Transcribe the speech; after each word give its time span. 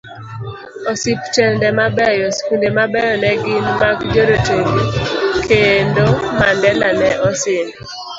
Osiptende 0.91 1.67
mabeyo, 1.79 2.27
skunde 2.37 2.67
mabeyo 2.77 3.13
negin 3.23 3.65
magjorotenge, 3.79 4.83
kendo 5.47 6.03
Mandela 6.39 6.89
ne 6.99 7.09
osin 7.27 7.67